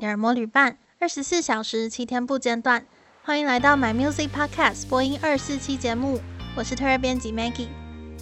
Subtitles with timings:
[0.00, 2.84] 的耳膜旅伴，二十四小时七天不间断。
[3.22, 6.18] 欢迎来到 My Music Podcast 播音二四期节目，
[6.56, 7.68] 我是特约编辑 Maggie。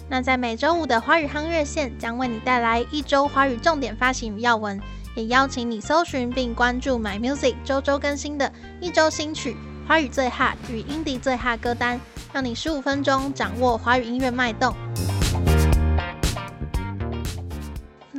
[0.09, 4.79] 那在每周五的华语夯乐线将为你带来一周华语重点发行与要闻，
[5.15, 8.51] 也邀请你搜寻并关注 My Music 周周更新的
[8.81, 9.55] 一周新曲、
[9.87, 11.99] 华语最 hot 与 Indie 最 hot 歌单，
[12.33, 14.75] 让你十五分钟掌握华语音乐脉动。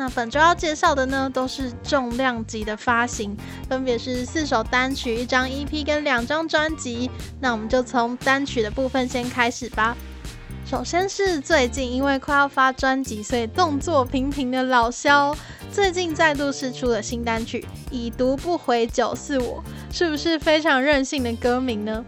[0.00, 3.36] 那本周要介绍的呢，都是重量级的发行，
[3.68, 7.10] 分别是四首单曲、一张 EP 跟两张专辑。
[7.38, 9.94] 那我们就从单曲的部分先开始吧。
[10.64, 15.36] 首先是最近因为快要发专辑，所以动作频频的老萧，
[15.70, 17.60] 最近再度释出了新单曲
[17.90, 19.62] 《已读不回九四我》，
[19.94, 22.02] 是不是非常任性的歌名呢？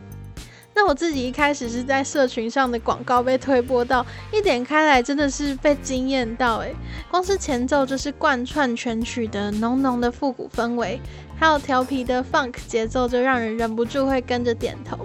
[0.75, 6.75] 那我自己一开始是在社群上的广告被推播到，一点开来真的是被惊艳到诶，
[7.11, 11.01] 光是前奏就是贯穿全曲的浓浓的复古氛围，
[11.39, 14.99] 还有调皮的 funk 节奏，就让人忍不住会跟着点头。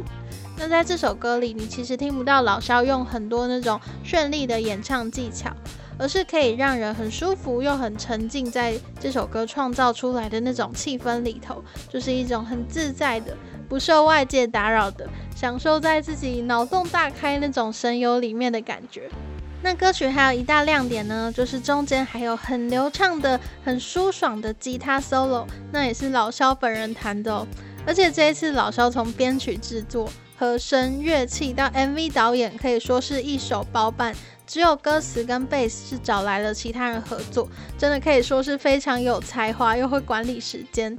[0.58, 5.52] 那在这首歌里，你其实听不到老萧用很多那种绚丽的演唱技巧，
[6.00, 13.36] 而是可以让人很舒服又很沉浸在这首歌创造出来的那种气氛里头，就是一种很自在的。
[13.68, 19.10] 不受外界打扰的，享受在自己脑洞大开那种神游里面的感觉。
[19.64, 27.46] 那歌曲还有一大亮点呢，就是中间还有很流畅的、很舒爽的吉他 solo，那也是老肖本人弹的哦。
[27.86, 34.14] 而且这一次老肖从编曲制作、和声、乐器到 MV 导演，可以说是一手包办，
[34.46, 40.96] 只有歌词跟贝斯是找来了其他人合作，真的可以说是非常有才华又会管理时间。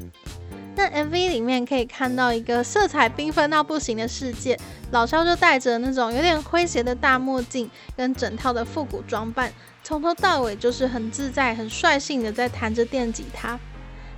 [0.79, 4.57] 那 MV 里面可以看到一个色彩缤纷到不行的世界，
[4.93, 13.59] 老萧就戴着那种有点诙谐的大墨镜，跟整套的复古装扮，从头到尾就是很自在、很率性的在弹着电吉他。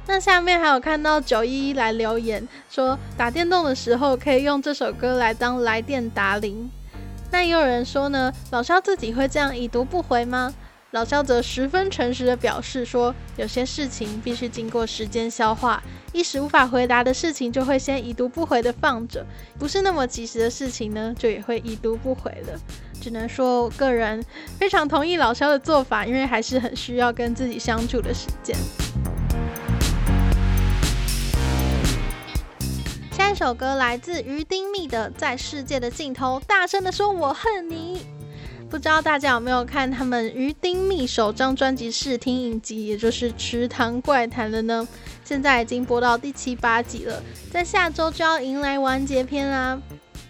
[0.06, 6.70] 那下面还有看到九一一来留言说，打电动的时候可以用这首歌来当来电答铃。
[7.30, 10.52] 那也有人说呢，老萧自己会这样已读不回吗？
[10.92, 15.80] 老肖则十分诚实的表示说，有些事情必须经过时间消化，
[16.12, 19.24] 一时无法回答的事情就会先已读不回的放着，
[19.56, 22.61] 不是那么及时的事情呢，就也会已读不回了。
[23.00, 24.20] 只能说我个人
[24.58, 28.56] 非常同意老肖的做法，因为还是很需要跟自己相处的时间。
[33.12, 38.05] 下一首歌来自于丁糸的《在世界的尽头大声的说我恨你》。
[38.70, 44.86] 不知道大家有没有看他们于丁密首张专辑试听影集，也就是《池塘怪谈》了呢？
[45.25, 47.20] 现在已经播到第七八集了，
[47.51, 49.77] 在下周就要迎来完结篇啦。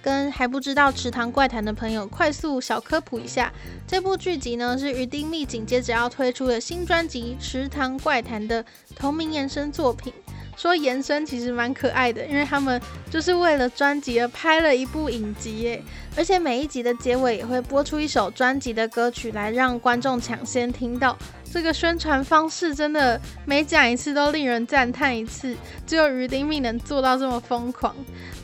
[0.03, 3.53] 跟还不知道《池塘怪谈》的朋友快速小科普一下，
[3.87, 8.65] 这部剧集呢是于丁密紧接着要推出的新专辑《池塘怪谈》的
[8.97, 10.11] 同名延伸作品。
[10.57, 12.81] 说延伸其实蛮可爱的，因为他们
[13.11, 15.83] 就是为了专辑而拍了一部影集耶，
[16.17, 21.17] 而且每一集的结尾也会播出一首专辑的歌曲来让观众抢先听到。
[21.53, 27.93] 这个宣传方式真的每讲一次都令人赞叹一次，只有鱼丁糸能做到这么疯狂。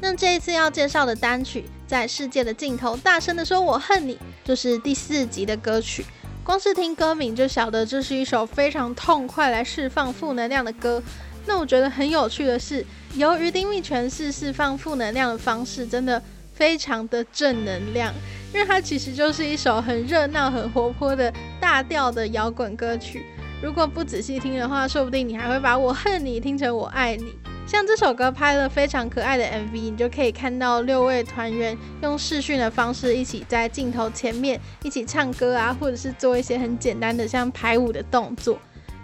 [0.00, 6.04] 那这一次要介绍的单曲，在世界的尽头大声地说我恨你，就是第四集的歌曲。
[6.42, 11.00] 光是听歌名就晓得这是一首非常痛快来释放负能量的歌。
[11.46, 12.84] 那我觉得很有趣的是，
[13.14, 16.20] 由于丁糸诠释释放负能量的方式，真的
[16.52, 18.12] 非常的正能量，
[18.52, 23.24] 因为它其实就是一首很热闹、很活泼的大调的摇滚歌曲。
[23.62, 27.32] 如果不仔细听的话，说不定你还会把我恨你听成我爱你。
[27.66, 38.58] 像这首歌拍了非常可爱的 MV，你就可以看到六位团员用视讯的方式一起在镜头前面一起唱歌啊，或者是做一些很简单的像排舞的动作。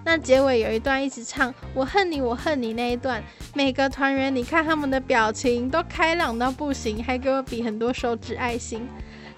[0.05, 3.23] 那结尾有一段一直唱“我恨你，我恨你”那一段，
[3.55, 8.87] 每个团员你看他们的表情都开朗到不行，还给我比很多手指爱心。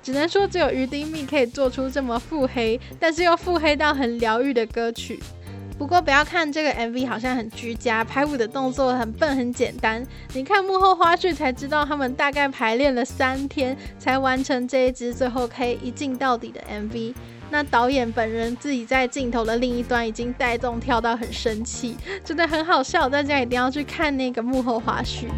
[0.02, 5.18] 只能说只有鱼丁糸可以做出这么腹黑，但是又腹黑到很疗愈的歌曲。
[5.76, 17.14] 不过不要看这个 MV 好像很居家，排舞的动作很笨很简单，你看幕后花絮才知道他们大概排练了三天才完成这一支最后可以一镜到底的 MV。
[17.54, 25.28] 那导演本人自己在镜头的另一端已经带动跳到很生气，真的很好笑，大家一定要去看那个幕后花絮。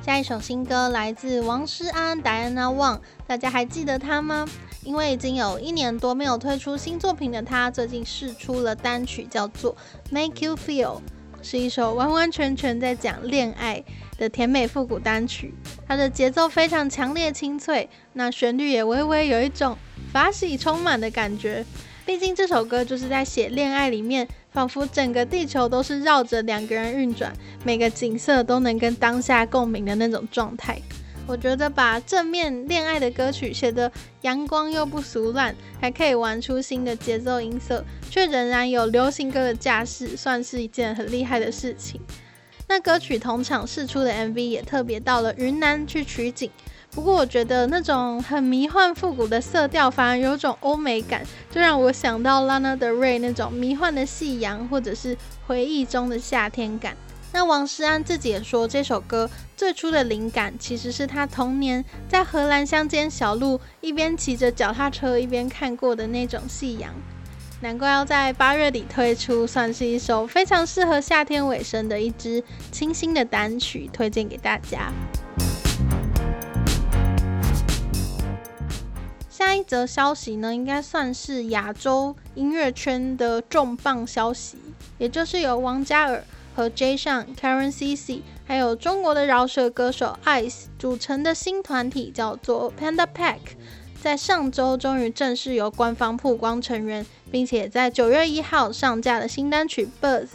[0.00, 4.48] 下一首新歌来自王诗安 Diana Wang，大家还记得他吗？
[4.82, 9.74] 因为已经有一年多没有推出新作品的他，最近试出了单曲，叫做
[10.10, 11.00] 《Make You Feel》。
[11.44, 13.82] 是一首完完全全在讲恋爱
[14.18, 15.52] 的甜美复古单曲，
[15.86, 19.76] 它的节奏非常强烈清脆，那旋律也微微有一种
[20.12, 21.64] 法喜充满的感觉。
[22.04, 27.32] 毕竟这首歌就是在写恋爱里面仿佛整个地球都是绕着两个人运转，
[27.64, 30.78] 每个景色都能跟当下共鸣的那种状态。
[31.24, 33.90] 我觉得把正面恋爱的歌曲写得
[34.22, 42.00] 阳光又不俗烂，还可以玩出新的节奏音色，却仍然有流行歌的架势，算是一件很厉害的事情。
[42.72, 46.50] 那歌曲同场释出的 MV 也特别到了云南去取景，
[46.92, 55.14] 不过我觉得那种很迷幻复古的色调反而有种欧美感，就让我想到 Lana d e Rey 那种迷幻的夕阳，或者是
[55.46, 56.96] 回忆中的夏天感。
[57.34, 66.90] 那王诗安自己也说，这首歌最初的灵感其实是他童年在荷兰乡间小路一边骑着脚踏车一边看过的那种夕阳，
[67.62, 72.42] 难怪要在八月底推出，算是一首非常适合夏天尾声的一支
[72.72, 74.92] 清新的单曲，推荐给大家。
[79.30, 84.58] 下一则消息呢，应该算是亚洲音乐圈的重磅消息，
[84.98, 86.24] 也就是由王嘉尔。
[86.54, 93.38] 和 Jay Sean、Karen CC，还有中国的饶舌歌手 ICE 组成的新团体叫做 Panda Pack，
[94.02, 100.28] 在上周终于正式由官方曝光成员，并且在九月一号上架了新单曲 Buzz。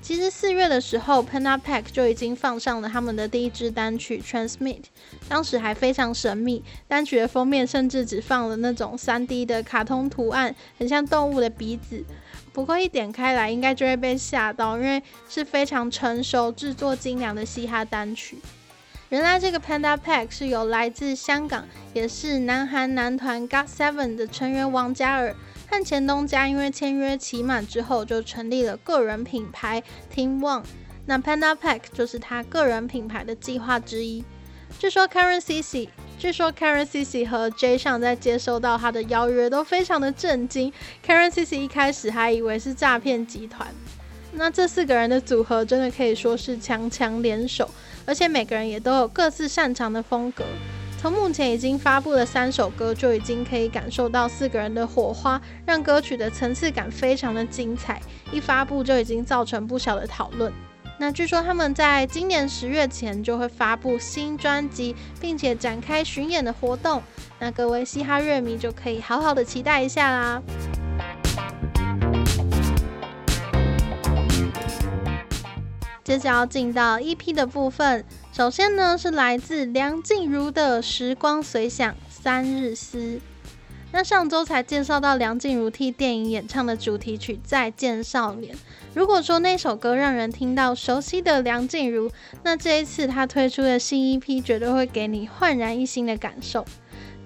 [0.00, 4.84] 其实四月的时候，Panda Pack 就已经放上了他们的第一支单曲 Transmit，
[5.28, 12.04] 当时还非常神秘，单曲的封面甚至只放了那种 3D 的卡通图案，很像动物的鼻子。
[12.52, 18.38] 不过一点开来，应该就会被吓到，因为是非常成熟、制作精良的嘻哈单曲。
[19.10, 25.34] 原来这个 Panda Pack 是由来自香港，也是南韩男团 GOT7 的成员王嘉尔
[25.70, 29.82] 和前东家，因为签约期满之后，就成立了个人品牌
[30.14, 30.64] Team One。
[31.06, 34.24] 那 Panda Pack 就是他个人品牌的计划之一。
[34.78, 35.88] 据说 Karen CC。
[36.18, 40.72] 据说 Karen CC 和 Jay 上在接收到他的邀约都非常的震惊。
[41.06, 43.68] Karen CC 一开始还以为是诈骗集团。
[44.32, 47.70] 那这四个人的组合真的可以说是强强联手，
[48.04, 50.44] 而且每个人也都有各自擅长的风格。
[51.00, 58.02] 从目前已经发布的三首歌就已经可以感受到四个人的火花，让歌曲的层次感非常的精彩。
[58.32, 60.52] 一发布就已经造成不小的讨论。
[60.98, 67.00] 那据说他们在今年十月前就会发布新专辑，并且展开巡演的活动。
[67.38, 70.42] 那各位嘻哈乐迷就可以好好的期待一下啦。
[76.02, 78.04] 接着要进到 EP 的部分，
[78.38, 82.98] 首先呢是来自梁静茹的《时光随想三日思》。
[83.90, 88.54] 那上周才介绍到梁静茹替电影演唱的主题曲《再见少年》。
[88.94, 92.08] 如果说那首歌让人听到熟悉的梁静茹，
[92.44, 96.64] 那这一次她推出的新 EP 绝对会给你焕然一新的感受。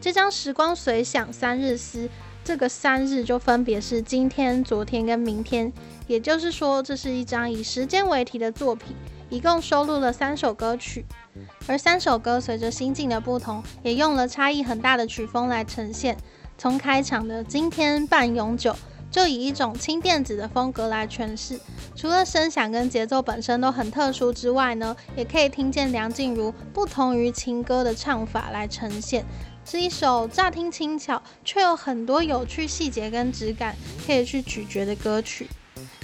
[0.00, 2.06] 这张《时光随想三日思》，
[2.42, 5.70] 这个三日就分别是今天、昨天跟明天，
[6.06, 8.96] 也就是说，这是一张以时间为题的作品，
[9.32, 11.06] 一共收录了三首歌曲，
[11.67, 16.19] 而三首歌随着心境的不同，也用了差异很大的曲风来呈现。
[16.58, 18.76] 从开场的今天半永久，
[19.11, 21.58] 就以一种轻电子的风格来诠释。
[21.96, 29.25] 除了声响跟节奏本身都很特殊之外呢，也可以听见梁静茹不同于情歌的唱法来呈现，
[29.64, 33.74] 是一首乍听轻巧，却有很多有趣细节跟质感
[34.06, 35.48] 可以去咀嚼的歌曲。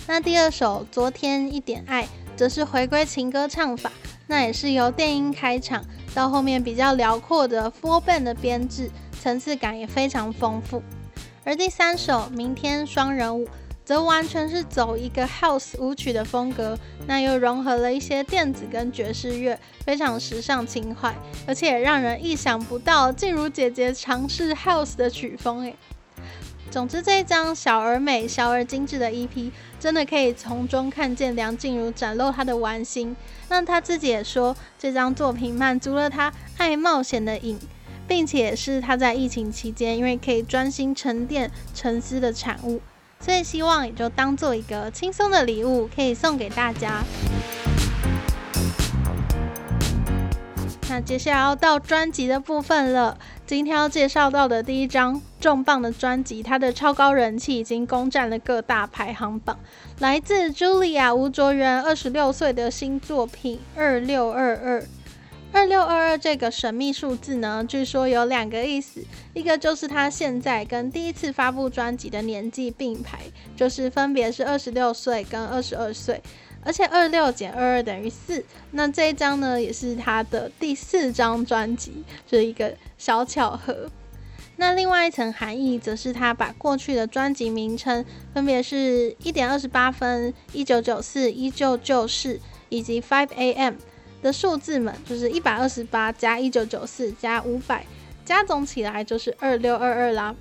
[0.07, 2.09] 那第二首昨天一点爱，
[2.39, 3.91] 则是回归情歌唱法，
[4.29, 8.89] 那也是由电音开场，到后面比较辽阔的 four band 的编制。
[9.21, 10.81] 层次感也非常丰富，
[11.43, 13.45] 而第三首《明天双人舞》
[13.85, 16.79] 则完全是走一个 house 舞曲的风格，
[17.09, 21.13] 那又融合了一些电子跟爵士乐，非常时尚轻快，
[21.49, 25.75] 而且也让人意想不到静茹姐姐尝试 house 的曲风诶。
[26.71, 33.17] 总之，这一张小而美、小而精致的 EP，真的可以从中看见梁静茹展露她的玩心。
[33.49, 37.59] 那她自己也说，这张作品满足了她爱冒险的瘾。
[38.09, 42.81] 并且是他在疫情期间，因为可以专心沉淀沉思的产物，
[43.21, 47.05] 所以希望也就当做一个轻松的礼物，可以送给大家。
[50.89, 59.59] 那接下来要到专辑的部分了，今天要介绍到的第一张重磅的专辑，他的超高人气已经攻占了各大排行榜，
[60.01, 64.85] 来自 Julia 吴卓源二十六岁的新作品二六二二。
[65.51, 69.03] 二六二二这个神秘数字呢，据说有两个意思，
[69.33, 73.21] 一个就是他现在跟第一次发布专辑的年纪并排，
[73.57, 76.21] 就是分别是二十六岁跟二十二岁，
[76.63, 78.45] 而且二六减二二等于四。
[78.73, 83.91] 那这一张呢，也是他的第四张专辑，就是一个小巧合。
[84.61, 92.09] 那另外一层含义，则是他把过去的专辑名称，分别是一点二十八分、一九九四、依旧旧
[92.69, 93.75] 以及 Five A.M.
[94.21, 97.87] 的数字们，就是一百二十八加一九九四加五百，
[98.25, 100.35] 加总起来就是二六二二啦。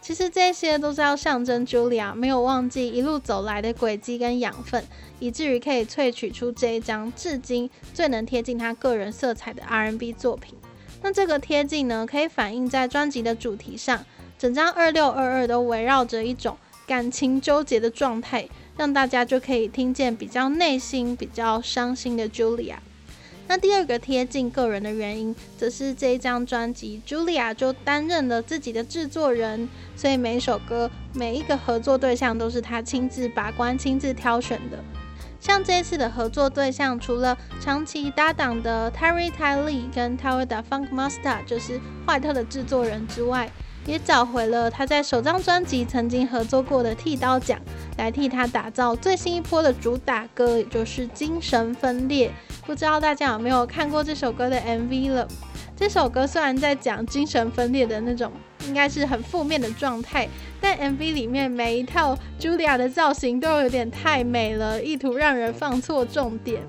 [0.00, 4.84] 其实这些都是要象征 Julia 没有忘记一路走来的轨迹跟养分，
[5.20, 10.58] 以至于可以萃取出这一张至今最能贴近他个人色彩的 R&B 作品。
[11.02, 14.04] 那这个贴近呢，可以反映在专辑的主题上，
[14.38, 16.56] 整张二六二二都围绕着一种
[16.86, 22.76] 感情纠结的状态，让大家就可以听见比较内心、比较伤心的 Julia。
[23.48, 34.78] 那第二个贴近个人的原因，则是这一张专辑，Julia 就担任了自己的制作人，所以每一首歌、每一个合作对象都是他亲自把关、亲自挑选的。
[35.42, 43.50] 像这次的合作对象，除了长期搭档的 Terry Talley 跟 Tower 的 Funk Master，就是坏特的制作人之外，
[43.84, 47.58] 也找回了他在首张专辑曾经合作过的剃刀奖，
[47.98, 52.28] 来替他打造最新一波的主打歌，也就是《精神分裂》。
[52.64, 55.26] 不知道大家有没有看过这首歌的 MV 了？
[55.74, 58.30] 这首歌虽然在讲精神分裂的那种，
[58.66, 60.28] 应该是很负面的状态，
[60.60, 66.62] 但 MV 里面每一套 Julia 的造型都有点太美了，意图让人放错重点。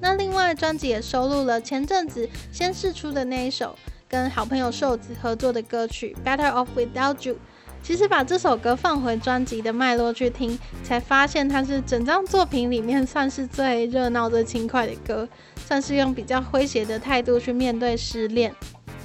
[0.00, 3.74] 那另外专辑也收录了前阵子先试出的那一首
[4.08, 7.34] 跟好朋友瘦子合作的歌曲《Better Off Without You》。
[7.82, 15.28] 其实把这首歌放回专辑的脉络去听，才发现它是整张作品里面算是最热闹、最轻快的歌，
[15.66, 18.54] 算是用比较诙谐的态度去面对失恋。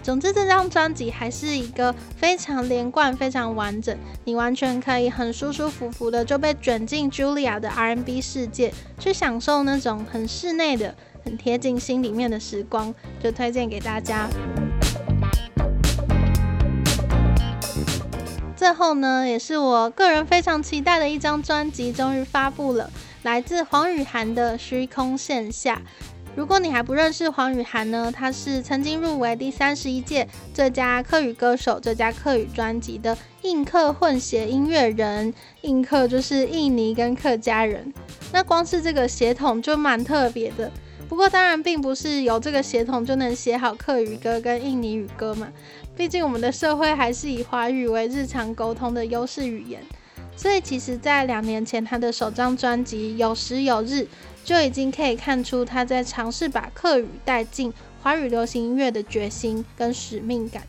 [0.01, 14.27] 总之，这张专辑还是一个非常连贯、非常完整，你完全可以很舒舒服服的就被卷进 Julia 的 R&B 世界，去享受那种很室内的、很贴近心里面的时光，就推荐给大家。
[18.63, 22.89] 最后呢，也是我个人非常期待的一张专辑，终于发布了，
[23.23, 25.75] 来自黄雨涵的《虚空线下》。
[26.33, 35.33] 如果你还不认识黄雨涵呢，他是曾经入围第三十一届最佳客语歌手、最佳客语专辑的印客混血音乐人。
[35.63, 37.93] 印客就是印尼跟客家人，
[38.31, 40.71] 那光是这个血统就蛮特别的。
[41.13, 45.47] 不过当然，并不是有这个协同就能写好客语歌跟印尼语歌嘛。
[45.95, 49.79] 毕竟我们的社会还是以华语为日常沟通的优势语言，
[50.35, 53.93] 所以其实，在两年前他的首张专辑《有时有日》
[54.43, 60.63] 就已经可以看出他在尝试把客语带进华语流行音乐的决心跟使命感。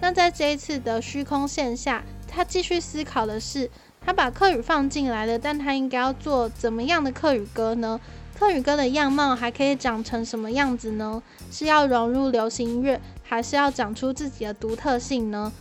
[0.00, 3.68] 那在这一次的虚空线下，他继续思考的是，
[4.00, 8.00] 他把客语放进来了，但他应该要做怎么样的客语歌呢？
[8.38, 11.20] 客语歌的样貌还可以长成什么样子呢？
[11.50, 15.52] 是要融入流行乐，还是要长出自己的独特性呢？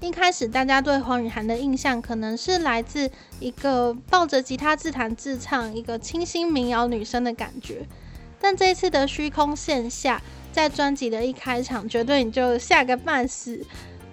[0.00, 3.08] 一开始大家对黄雨涵的印象可能是来自
[3.38, 7.86] 一个抱着吉他自弹自唱、一个清新民谣女生的感觉，
[8.40, 10.20] 但这一次的虚空线下，
[10.50, 13.64] 在专辑的一开场，绝对你就吓个半死。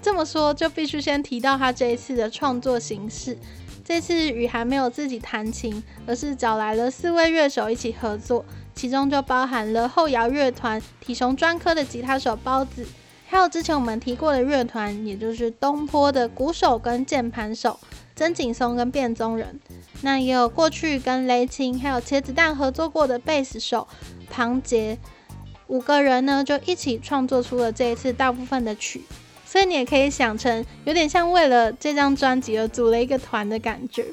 [0.05, 3.35] 这么说就必须先提到他这一次的创作形式。
[3.83, 8.45] 这次雨涵没有自己弹琴，而是找来了四位乐手一起合作，
[8.75, 12.85] 其中就包含了后摇乐团体熊专科的吉他手包子，
[13.25, 17.79] 还有之前我们提过的乐团，也就是东坡的鼓手跟键盘手
[18.15, 19.59] 曾景松跟变宗人。
[20.03, 23.87] 那也有过去跟雷琴还有茄子蛋合作过的贝斯手
[24.29, 24.99] 庞杰，
[25.65, 29.01] 五个人呢就一起创作出了这一次大部分的曲。
[29.55, 34.05] 所以你也可以想成有点像为了这张专辑而组了一个团的感觉。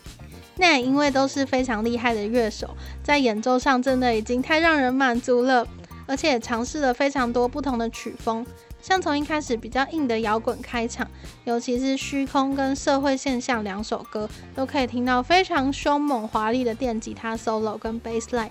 [0.55, 2.71] 那也因为都是非常厉害的乐手，
[3.03, 5.67] 在演奏上真的已经太让人满足了，
[6.07, 8.47] 而且尝试了非常多不同的曲风，
[8.81, 11.11] 像从一开始比较硬的摇滚开场，
[11.43, 18.51] 尤其是虚空跟社会现象两首歌，都可以听到非常凶猛华丽的电吉他 solo 跟 bass line。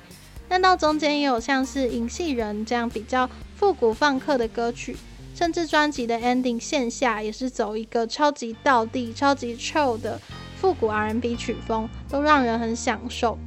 [0.49, 4.97] 但到中间也有像是影戏人这样比较复古放克的歌曲。
[5.41, 10.21] 甚至专辑的 ending 线下也是走一个超级道地、超级 chill 的
[10.55, 13.39] 复古 R&B 曲风，都让人很享受。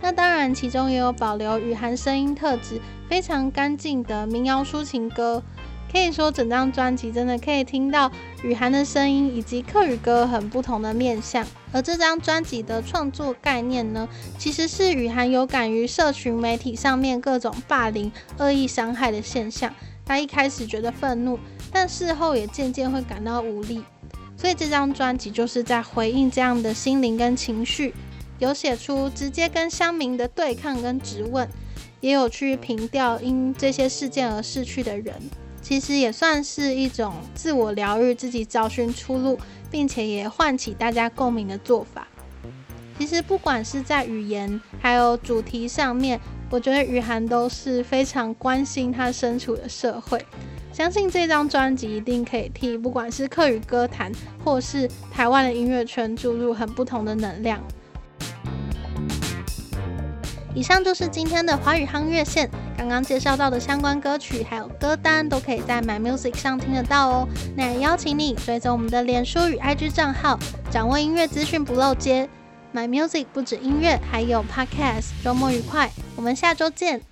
[0.00, 5.42] 那当然，其中也有保留雨涵声音特质非常干净的民谣抒情歌。
[5.92, 8.10] 可以说，整张专辑真的可以听到
[8.42, 11.46] 雨涵的声音以及客语歌很不同的面向。
[11.70, 19.74] 而这张专辑的创作概念呢，其实是雨涵有感于社群媒体上面各种霸凌、恶意伤害的现象。
[20.04, 21.38] 他一开始觉得愤怒，
[21.72, 23.82] 但事后也渐渐会感到无力，
[24.36, 27.94] 所以这张专辑就是在回应这样的心灵跟情绪，
[28.38, 31.48] 有写出直接跟乡民的对抗跟质问，
[32.00, 35.14] 也有去凭吊因这些事件而逝去的人。
[35.62, 39.38] 其实也算是一种自我疗愈、自己找寻出路，
[39.70, 42.08] 并且也唤起大家共鸣的做法。
[42.98, 46.20] 其实不管是在语言还有主题上面，
[46.52, 50.22] 我觉得雨涵都是非常关心他身处的社会。
[50.70, 54.12] 相信这张专辑一定可以替不管是客语歌坛
[54.44, 57.58] 或是台湾的音乐圈注入很不同的能量。
[60.54, 67.28] 以上就是今天的华语夯乐线，刚刚介绍到的相关歌曲还有歌单都可以在 My Music 上听得到哦。
[67.56, 70.38] 那也邀请你追踪我们的脸书与 IG 账号，
[70.70, 72.28] 掌握音乐资讯不漏接。
[72.74, 75.10] My Music 不止音乐，还有 Podcast。
[75.22, 77.11] 周末愉快，我们下周见。